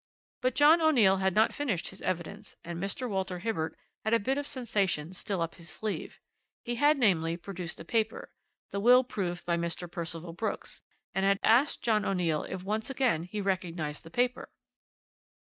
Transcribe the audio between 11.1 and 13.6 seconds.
and had asked John O'Neill if once again he